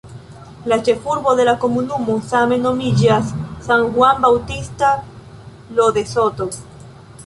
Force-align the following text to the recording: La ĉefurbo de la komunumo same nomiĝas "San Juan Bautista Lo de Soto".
La 0.71 0.77
ĉefurbo 0.87 1.33
de 1.39 1.45
la 1.49 1.53
komunumo 1.65 2.15
same 2.31 2.59
nomiĝas 2.65 3.31
"San 3.69 3.85
Juan 3.95 4.27
Bautista 4.27 4.93
Lo 5.81 5.91
de 6.01 6.11
Soto". 6.17 6.51